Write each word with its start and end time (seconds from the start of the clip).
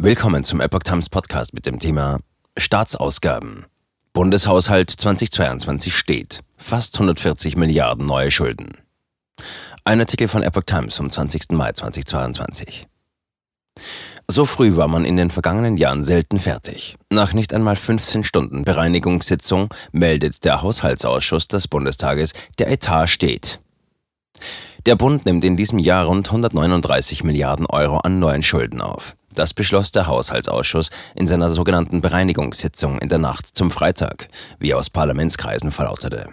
Willkommen 0.00 0.44
zum 0.44 0.60
Epoch 0.60 0.84
Times 0.84 1.08
Podcast 1.08 1.52
mit 1.54 1.66
dem 1.66 1.80
Thema 1.80 2.20
Staatsausgaben. 2.56 3.66
Bundeshaushalt 4.12 4.90
2022 4.90 5.96
steht. 5.96 6.38
Fast 6.56 6.94
140 6.94 7.56
Milliarden 7.56 8.06
neue 8.06 8.30
Schulden. 8.30 8.78
Ein 9.82 9.98
Artikel 9.98 10.28
von 10.28 10.44
Epoch 10.44 10.62
Times 10.62 10.96
vom 10.96 11.10
20. 11.10 11.50
Mai 11.50 11.72
2022. 11.72 12.86
So 14.28 14.44
früh 14.44 14.76
war 14.76 14.86
man 14.86 15.04
in 15.04 15.16
den 15.16 15.30
vergangenen 15.30 15.76
Jahren 15.76 16.04
selten 16.04 16.38
fertig. 16.38 16.96
Nach 17.10 17.32
nicht 17.32 17.52
einmal 17.52 17.74
15 17.74 18.22
Stunden 18.22 18.62
Bereinigungssitzung 18.62 19.74
meldet 19.90 20.44
der 20.44 20.62
Haushaltsausschuss 20.62 21.48
des 21.48 21.66
Bundestages, 21.66 22.34
der 22.60 22.70
Etat 22.70 23.08
steht. 23.08 23.58
Der 24.86 24.94
Bund 24.94 25.26
nimmt 25.26 25.44
in 25.44 25.56
diesem 25.56 25.80
Jahr 25.80 26.04
rund 26.04 26.28
139 26.28 27.24
Milliarden 27.24 27.66
Euro 27.66 27.98
an 27.98 28.20
neuen 28.20 28.44
Schulden 28.44 28.80
auf. 28.80 29.16
Das 29.34 29.54
beschloss 29.54 29.92
der 29.92 30.06
Haushaltsausschuss 30.06 30.90
in 31.14 31.28
seiner 31.28 31.50
sogenannten 31.50 32.00
Bereinigungssitzung 32.00 32.98
in 32.98 33.08
der 33.08 33.18
Nacht 33.18 33.46
zum 33.46 33.70
Freitag, 33.70 34.28
wie 34.58 34.74
aus 34.74 34.90
Parlamentskreisen 34.90 35.70
verlautete. 35.70 36.26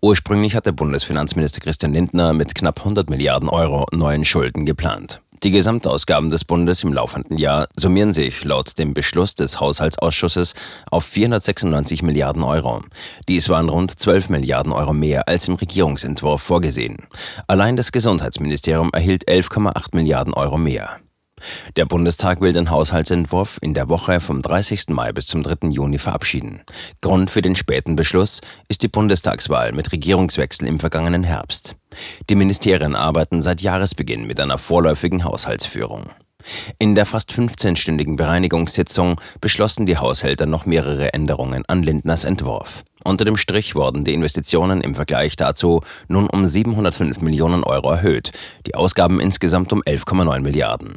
Ursprünglich 0.00 0.56
hatte 0.56 0.72
Bundesfinanzminister 0.72 1.60
Christian 1.60 1.92
Lindner 1.92 2.32
mit 2.32 2.54
knapp 2.54 2.78
100 2.78 3.08
Milliarden 3.08 3.48
Euro 3.48 3.86
neuen 3.92 4.24
Schulden 4.24 4.66
geplant. 4.66 5.20
Die 5.42 5.52
Gesamtausgaben 5.52 6.30
des 6.30 6.44
Bundes 6.44 6.84
im 6.84 6.92
laufenden 6.92 7.38
Jahr 7.38 7.66
summieren 7.74 8.12
sich 8.12 8.44
laut 8.44 8.78
dem 8.78 8.92
Beschluss 8.92 9.34
des 9.34 9.58
Haushaltsausschusses 9.58 10.54
auf 10.90 11.06
496 11.06 12.02
Milliarden 12.02 12.42
Euro. 12.42 12.82
Dies 13.26 13.48
waren 13.48 13.70
rund 13.70 13.98
12 13.98 14.28
Milliarden 14.28 14.70
Euro 14.70 14.92
mehr 14.92 15.28
als 15.28 15.48
im 15.48 15.54
Regierungsentwurf 15.54 16.42
vorgesehen. 16.42 17.06
Allein 17.46 17.76
das 17.76 17.90
Gesundheitsministerium 17.90 18.90
erhielt 18.92 19.28
11,8 19.28 19.96
Milliarden 19.96 20.34
Euro 20.34 20.58
mehr. 20.58 21.00
Der 21.76 21.86
Bundestag 21.86 22.40
will 22.40 22.52
den 22.52 22.70
Haushaltsentwurf 22.70 23.58
in 23.62 23.74
der 23.74 23.88
Woche 23.88 24.20
vom 24.20 24.42
30. 24.42 24.88
Mai 24.88 25.12
bis 25.12 25.26
zum 25.26 25.42
3. 25.42 25.68
Juni 25.68 25.98
verabschieden. 25.98 26.62
Grund 27.00 27.30
für 27.30 27.42
den 27.42 27.56
späten 27.56 27.96
Beschluss 27.96 28.40
ist 28.68 28.82
die 28.82 28.88
Bundestagswahl 28.88 29.72
mit 29.72 29.92
Regierungswechsel 29.92 30.68
im 30.68 30.80
vergangenen 30.80 31.24
Herbst. 31.24 31.76
Die 32.28 32.34
Ministerien 32.34 32.94
arbeiten 32.94 33.42
seit 33.42 33.60
Jahresbeginn 33.60 34.26
mit 34.26 34.40
einer 34.40 34.58
vorläufigen 34.58 35.24
Haushaltsführung. 35.24 36.10
In 36.78 36.94
der 36.94 37.06
fast 37.06 37.32
15-stündigen 37.32 38.16
Bereinigungssitzung 38.16 39.20
beschlossen 39.40 39.86
die 39.86 39.98
Haushälter 39.98 40.46
noch 40.46 40.66
mehrere 40.66 41.12
Änderungen 41.12 41.64
an 41.66 41.82
Lindners 41.82 42.24
Entwurf. 42.24 42.82
Unter 43.04 43.24
dem 43.24 43.36
Strich 43.36 43.74
wurden 43.74 44.04
die 44.04 44.14
Investitionen 44.14 44.80
im 44.80 44.94
Vergleich 44.94 45.36
dazu 45.36 45.82
nun 46.08 46.28
um 46.28 46.46
705 46.46 47.20
Millionen 47.20 47.64
Euro 47.64 47.90
erhöht, 47.90 48.32
die 48.66 48.74
Ausgaben 48.74 49.20
insgesamt 49.20 49.72
um 49.72 49.82
11,9 49.82 50.40
Milliarden. 50.40 50.96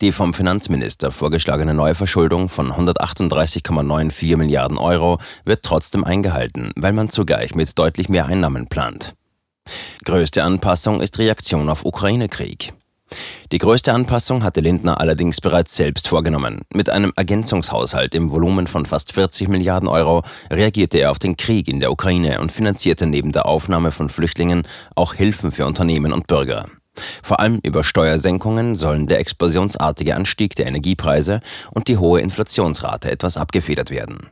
Die 0.00 0.12
vom 0.12 0.34
Finanzminister 0.34 1.10
vorgeschlagene 1.10 1.74
Neuverschuldung 1.74 2.48
von 2.48 2.72
138,94 2.72 4.36
Milliarden 4.36 4.78
Euro 4.78 5.18
wird 5.44 5.64
trotzdem 5.64 6.04
eingehalten, 6.04 6.72
weil 6.76 6.92
man 6.92 7.10
zugleich 7.10 7.54
mit 7.54 7.78
deutlich 7.78 8.08
mehr 8.08 8.26
Einnahmen 8.26 8.68
plant. 8.68 9.14
Größte 10.04 10.42
Anpassung 10.42 11.00
ist 11.00 11.18
Reaktion 11.18 11.68
auf 11.68 11.84
Ukraine-Krieg. 11.84 12.72
Die 13.52 13.58
größte 13.58 13.92
Anpassung 13.94 14.42
hatte 14.42 14.60
Lindner 14.60 15.00
allerdings 15.00 15.40
bereits 15.40 15.74
selbst 15.74 16.08
vorgenommen. 16.08 16.60
Mit 16.74 16.90
einem 16.90 17.12
Ergänzungshaushalt 17.16 18.14
im 18.14 18.30
Volumen 18.30 18.66
von 18.66 18.84
fast 18.84 19.12
40 19.12 19.48
Milliarden 19.48 19.88
Euro 19.88 20.22
reagierte 20.50 20.98
er 20.98 21.10
auf 21.10 21.18
den 21.18 21.36
Krieg 21.36 21.68
in 21.68 21.80
der 21.80 21.90
Ukraine 21.90 22.40
und 22.40 22.52
finanzierte 22.52 23.06
neben 23.06 23.32
der 23.32 23.46
Aufnahme 23.46 23.92
von 23.92 24.10
Flüchtlingen 24.10 24.64
auch 24.94 25.14
Hilfen 25.14 25.50
für 25.50 25.66
Unternehmen 25.66 26.12
und 26.12 26.26
Bürger. 26.26 26.68
Vor 27.22 27.40
allem 27.40 27.60
über 27.62 27.84
Steuersenkungen 27.84 28.74
sollen 28.74 29.06
der 29.06 29.18
explosionsartige 29.18 30.14
Anstieg 30.14 30.54
der 30.56 30.66
Energiepreise 30.66 31.40
und 31.70 31.88
die 31.88 31.98
hohe 31.98 32.20
Inflationsrate 32.20 33.10
etwas 33.10 33.36
abgefedert 33.36 33.90
werden. 33.90 34.28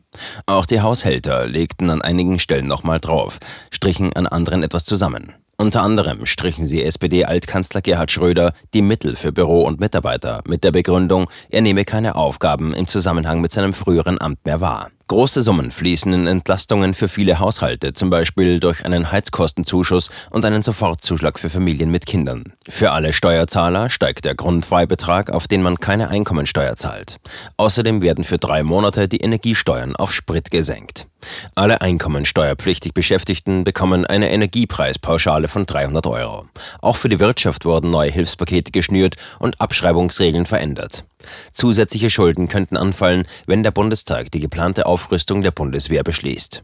Auch 0.47 0.67
die 0.67 0.81
Haushälter 0.81 1.47
legten 1.47 1.91
an 1.91 2.03
einigen 2.03 2.39
Stellen 2.39 2.67
nochmal 2.67 3.01
drauf, 3.01 3.39
strichen 3.71 4.13
an 4.15 4.27
anderen 4.27 4.63
etwas 4.63 4.85
zusammen. 4.85 5.35
Unter 5.59 5.83
anderem 5.83 6.27
strichen 6.27 6.67
sie 6.67 6.83
SPD-Altkanzler 6.83 7.81
Gerhard 7.81 8.11
Schröder 8.11 8.53
die 8.75 8.83
Mittel 8.83 9.17
für 9.17 9.33
Büro 9.33 9.63
und 9.63 9.81
Mitarbeiter 9.81 10.43
mit 10.47 10.65
der 10.65 10.73
Begründung, 10.73 11.31
er 11.49 11.63
nehme 11.63 11.87
keine 11.87 12.15
Aufgaben 12.15 12.75
im 12.75 12.89
Zusammenhang 12.89 13.41
mit 13.41 13.53
seinem 13.53 13.73
früheren 13.73 14.21
Amt 14.21 14.45
mehr 14.45 14.61
wahr. 14.61 14.91
Große 15.09 15.43
Summen 15.43 15.71
fließen 15.71 16.13
in 16.13 16.27
Entlastungen 16.27 16.93
für 16.93 17.07
viele 17.07 17.39
Haushalte, 17.39 17.93
zum 17.93 18.11
Beispiel 18.11 18.59
durch 18.59 18.85
einen 18.85 19.13
Heizkostenzuschuss 19.13 20.11
und 20.31 20.45
einen 20.45 20.63
Sofortzuschlag 20.63 21.39
für 21.39 21.49
Familien 21.49 21.93
mit 21.93 22.07
Kindern. 22.07 22.55
Für 22.69 22.91
alle 22.91 23.13
Steuerzahler 23.13 23.89
steigt 23.89 24.25
der 24.25 24.35
Grundfreibetrag, 24.35 25.31
auf 25.31 25.47
den 25.47 25.63
man 25.63 25.77
keine 25.77 26.09
Einkommensteuer 26.09 26.75
zahlt. 26.75 27.19
Außerdem 27.57 28.03
werden 28.03 28.25
für 28.25 28.39
drei 28.39 28.65
Monate 28.65 29.09
die 29.09 29.21
Energiesteuern 29.21 29.95
auf 29.95 30.13
Sprit 30.13 30.51
gesenkt. 30.51 31.07
Alle 31.55 31.83
einkommensteuerpflichtig 31.83 32.93
Beschäftigten 32.93 33.63
bekommen 33.63 34.07
eine 34.07 34.31
Energiepreispauschale 34.33 35.47
von 35.47 35.67
300 35.67 36.05
Euro. 36.09 36.47
Auch 36.81 36.97
für 36.97 37.09
die 37.09 37.21
Wirtschaft 37.21 37.65
wurden 37.65 37.91
neue 37.91 38.11
Hilfspakete 38.11 38.73
geschnürt 38.73 39.15
und 39.39 39.61
Abschreibungsregeln 39.61 40.47
verändert. 40.47 41.05
Zusätzliche 41.53 42.11
Schulden 42.11 42.49
könnten 42.49 42.77
anfallen, 42.77 43.27
wenn 43.47 43.63
der 43.63 43.71
Bundestag 43.71 44.31
die 44.31 44.41
geplante 44.41 44.87
Aufrüstung 44.87 45.43
der 45.43 45.51
Bundeswehr 45.51 46.03
beschließt. 46.03 46.63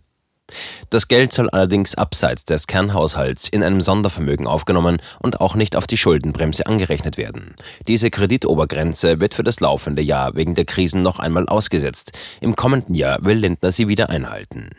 Das 0.91 1.09
Geld 1.09 1.33
soll 1.33 1.49
allerdings 1.50 1.95
abseits 1.95 2.45
des 2.45 2.67
Kernhaushalts 2.67 3.49
in 3.49 3.62
einem 3.62 3.81
Sondervermögen 3.81 4.47
aufgenommen 4.47 5.00
und 5.21 5.41
auch 5.41 5.55
nicht 5.55 5.77
auf 5.77 5.87
die 5.87 5.97
Schuldenbremse 5.97 6.67
angerechnet 6.67 7.17
werden. 7.17 7.55
Diese 7.89 8.11
Kreditobergrenze 8.11 9.21
wird 9.21 9.34
für 9.34 9.45
das 9.45 9.61
laufende 9.61 10.03
Jahr 10.03 10.34
wegen 10.34 10.55
der 10.55 10.65
Krisen 10.65 11.03
noch 11.03 11.19
einmal 11.19 11.49
ausgesetzt. 11.49 12.12
Im 12.41 12.56
kommenden 12.56 12.94
Jahr 12.94 13.25
will 13.25 13.39
Lindner 13.39 13.73
sie 13.73 13.89
wieder 13.89 14.11
einhalten. 14.11 14.71